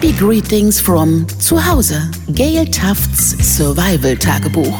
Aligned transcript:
Happy 0.00 0.12
Greetings 0.12 0.80
from 0.80 1.28
zu 1.28 1.62
Hause. 1.62 2.10
Gail 2.28 2.64
Tufts 2.64 3.36
Survival 3.58 4.16
Tagebuch. 4.16 4.74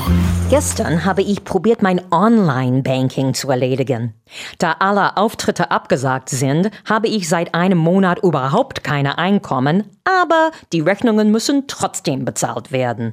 Gestern 0.49 1.05
habe 1.05 1.21
ich 1.21 1.45
probiert, 1.45 1.83
mein 1.83 2.01
Online-Banking 2.11 3.35
zu 3.35 3.51
erledigen. 3.51 4.15
Da 4.57 4.77
alle 4.79 5.19
Auftritte 5.19 5.71
abgesagt 5.71 6.31
sind, 6.31 6.71
habe 6.89 7.09
ich 7.09 7.29
seit 7.29 7.55
einem 7.55 7.77
Monat 7.77 8.21
überhaupt 8.23 8.83
keine 8.83 9.19
Einkommen, 9.19 9.85
aber 10.05 10.53
die 10.73 10.81
Rechnungen 10.81 11.31
müssen 11.31 11.65
trotzdem 11.67 12.25
bezahlt 12.25 12.73
werden. 12.73 13.13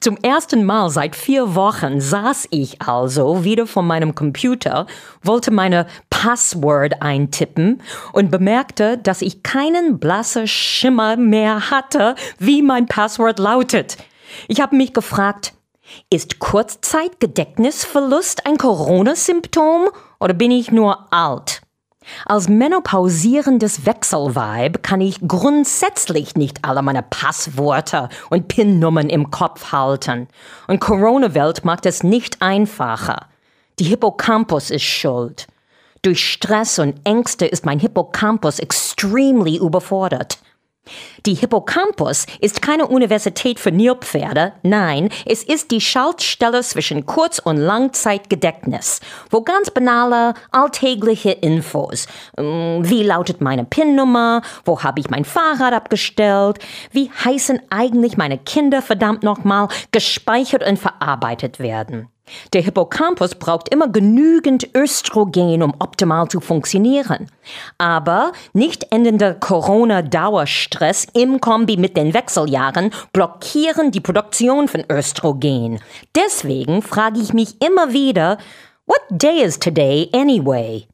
Zum 0.00 0.16
ersten 0.16 0.64
Mal 0.64 0.88
seit 0.88 1.16
vier 1.16 1.54
Wochen 1.54 2.00
saß 2.00 2.48
ich 2.50 2.80
also 2.80 3.44
wieder 3.44 3.66
vor 3.66 3.82
meinem 3.82 4.14
Computer, 4.14 4.86
wollte 5.22 5.50
meine 5.50 5.86
Password 6.22 7.02
eintippen 7.02 7.82
und 8.12 8.30
bemerkte, 8.30 8.96
dass 8.96 9.22
ich 9.22 9.42
keinen 9.42 9.98
blassen 9.98 10.46
Schimmer 10.46 11.16
mehr 11.16 11.72
hatte, 11.72 12.14
wie 12.38 12.62
mein 12.62 12.86
Passwort 12.86 13.40
lautet. 13.40 13.96
Ich 14.46 14.60
habe 14.60 14.76
mich 14.76 14.92
gefragt, 14.92 15.52
ist 16.10 16.38
Kurzzeitgedächtnisverlust 16.38 18.46
ein 18.46 18.56
Corona-Symptom 18.56 19.88
oder 20.20 20.32
bin 20.32 20.52
ich 20.52 20.70
nur 20.70 21.12
alt? 21.12 21.60
Als 22.24 22.48
menopausierendes 22.48 23.84
Wechselweib 23.84 24.84
kann 24.84 25.00
ich 25.00 25.18
grundsätzlich 25.26 26.36
nicht 26.36 26.64
alle 26.64 26.82
meine 26.82 27.02
Passwörter 27.02 28.10
und 28.30 28.46
PIN-Nummern 28.46 29.10
im 29.10 29.32
Kopf 29.32 29.72
halten. 29.72 30.28
Und 30.68 30.80
Corona-Welt 30.80 31.64
macht 31.64 31.84
es 31.84 32.04
nicht 32.04 32.40
einfacher. 32.40 33.26
Die 33.80 33.84
Hippocampus 33.84 34.70
ist 34.70 34.84
schuld. 34.84 35.48
Durch 36.02 36.32
Stress 36.32 36.80
und 36.80 36.96
Ängste 37.04 37.46
ist 37.46 37.64
mein 37.64 37.78
Hippocampus 37.78 38.58
extremely 38.58 39.58
überfordert. 39.58 40.38
Die 41.26 41.34
Hippocampus 41.34 42.26
ist 42.40 42.60
keine 42.60 42.88
Universität 42.88 43.60
für 43.60 43.70
Nilpferde, 43.70 44.54
nein, 44.64 45.10
es 45.26 45.44
ist 45.44 45.70
die 45.70 45.80
Schaltstelle 45.80 46.60
zwischen 46.62 47.06
Kurz- 47.06 47.38
und 47.38 47.56
Langzeitgedächtnis, 47.56 49.00
wo 49.30 49.42
ganz 49.42 49.70
banale, 49.70 50.34
alltägliche 50.50 51.30
Infos, 51.30 52.08
ähm, 52.36 52.80
wie 52.82 53.04
lautet 53.04 53.40
meine 53.40 53.64
PIN-Nummer, 53.64 54.42
wo 54.64 54.82
habe 54.82 54.98
ich 54.98 55.08
mein 55.08 55.24
Fahrrad 55.24 55.72
abgestellt, 55.72 56.58
wie 56.90 57.12
heißen 57.12 57.60
eigentlich 57.70 58.16
meine 58.16 58.38
Kinder 58.38 58.82
verdammt 58.82 59.22
nochmal, 59.22 59.68
gespeichert 59.92 60.66
und 60.66 60.80
verarbeitet 60.80 61.60
werden. 61.60 62.11
Der 62.52 62.62
Hippocampus 62.62 63.34
braucht 63.34 63.68
immer 63.68 63.88
genügend 63.88 64.68
Östrogen, 64.76 65.62
um 65.62 65.74
optimal 65.78 66.28
zu 66.28 66.40
funktionieren. 66.40 67.28
Aber 67.78 68.32
nicht 68.52 68.92
endender 68.92 69.34
Corona-Dauerstress 69.34 71.08
im 71.14 71.40
Kombi 71.40 71.76
mit 71.76 71.96
den 71.96 72.14
Wechseljahren 72.14 72.90
blockieren 73.12 73.90
die 73.90 74.00
Produktion 74.00 74.68
von 74.68 74.84
Östrogen. 74.90 75.80
Deswegen 76.14 76.82
frage 76.82 77.20
ich 77.20 77.32
mich 77.32 77.60
immer 77.62 77.92
wieder, 77.92 78.38
what 78.86 79.02
day 79.10 79.42
is 79.42 79.58
today 79.58 80.08
anyway? 80.12 80.86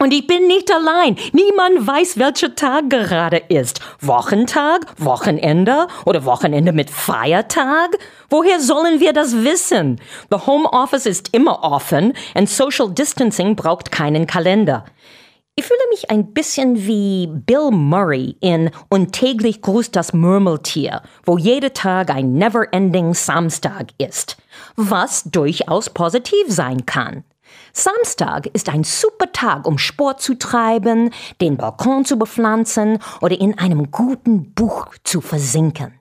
Und 0.00 0.12
ich 0.12 0.26
bin 0.26 0.48
nicht 0.48 0.70
allein. 0.72 1.16
Niemand 1.32 1.86
weiß, 1.86 2.18
welcher 2.18 2.54
Tag 2.54 2.90
gerade 2.90 3.38
ist. 3.48 3.80
Wochentag, 4.00 4.86
Wochenende 4.98 5.86
oder 6.04 6.24
Wochenende 6.24 6.72
mit 6.72 6.90
Feiertag? 6.90 7.96
Woher 8.28 8.60
sollen 8.60 8.98
wir 8.98 9.12
das 9.12 9.44
wissen? 9.44 10.00
The 10.30 10.46
Home 10.46 10.68
Office 10.68 11.06
ist 11.06 11.32
immer 11.32 11.62
offen 11.62 12.12
und 12.34 12.50
Social 12.50 12.90
Distancing 12.90 13.54
braucht 13.54 13.92
keinen 13.92 14.26
Kalender. 14.26 14.84
Ich 15.56 15.64
fühle 15.64 15.88
mich 15.90 16.10
ein 16.10 16.34
bisschen 16.34 16.84
wie 16.84 17.28
Bill 17.28 17.70
Murray 17.70 18.36
in 18.40 18.72
Und 18.88 19.12
täglich 19.12 19.62
grüßt 19.62 19.94
das 19.94 20.12
Murmeltier, 20.12 21.02
wo 21.24 21.38
jeder 21.38 21.72
Tag 21.72 22.10
ein 22.10 22.32
never-ending 22.32 23.14
Samstag 23.14 23.90
ist, 23.98 24.36
was 24.74 25.22
durchaus 25.22 25.90
positiv 25.90 26.46
sein 26.48 26.84
kann. 26.84 27.22
Samstag 27.72 28.46
ist 28.52 28.68
ein 28.68 28.84
super 28.84 29.32
Tag, 29.32 29.66
um 29.66 29.78
Sport 29.78 30.20
zu 30.20 30.34
treiben, 30.34 31.10
den 31.40 31.56
Balkon 31.56 32.04
zu 32.04 32.16
bepflanzen 32.16 32.98
oder 33.20 33.40
in 33.40 33.58
einem 33.58 33.90
guten 33.90 34.54
Buch 34.54 34.88
zu 35.02 35.20
versinken. 35.20 35.94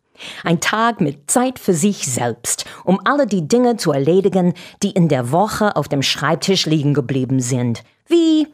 Ein 0.44 0.62
Tag 0.62 1.02
mit 1.02 1.30
Zeit 1.30 1.60
für 1.60 1.74
sich 1.74 2.06
selbst, 2.06 2.66
um 2.84 3.00
alle 3.04 3.26
die 3.26 3.48
Dinge 3.48 3.78
zu 3.78 3.92
erledigen, 3.92 4.54
die 4.84 4.92
in 4.92 5.10
der 5.10 5.32
Woche 5.32 5.76
auf 5.76 5.88
dem 5.88 6.02
Schreibtisch 6.02 6.66
liegen 6.66 6.94
geblieben 6.94 7.40
sind, 7.40 7.84
wie 8.08 8.48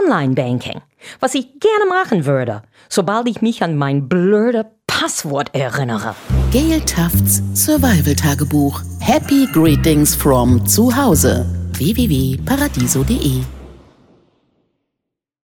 Online-Banking, 0.00 0.80
was 1.20 1.34
ich 1.34 1.60
gerne 1.60 1.86
machen 1.88 2.24
würde, 2.24 2.62
sobald 2.88 3.28
ich 3.28 3.42
mich 3.42 3.62
an 3.62 3.76
mein 3.76 4.08
blöde 4.08 4.70
Passwort 4.86 5.54
erinnere. 5.54 6.14
Gail 6.50 6.80
Tufts 6.80 7.42
Survival 7.54 8.14
Tagebuch. 8.14 8.80
Happy 9.00 9.46
Greetings 9.52 10.14
from 10.14 10.64
zu 10.66 10.94
Hause 10.94 11.63
www.paradiso.de 11.78 13.63